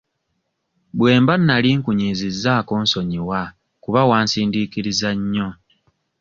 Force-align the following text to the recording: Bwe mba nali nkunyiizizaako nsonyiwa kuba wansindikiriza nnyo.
Bwe 0.97 1.13
mba 1.21 1.33
nali 1.39 1.69
nkunyiizizaako 1.77 2.73
nsonyiwa 2.83 3.39
kuba 3.83 4.01
wansindikiriza 4.09 5.09
nnyo. 5.19 5.49